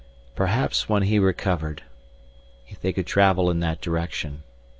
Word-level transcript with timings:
Perhaps 0.35 0.89
when 0.89 1.03
he 1.03 1.19
recovered, 1.19 1.83
they 2.81 2.91
could 2.91 3.05
travel 3.05 3.51
in 3.51 3.59
that 3.59 3.81
direction. 3.81 4.41